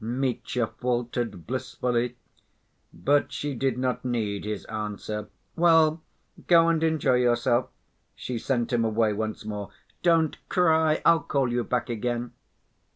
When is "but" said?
2.91-3.31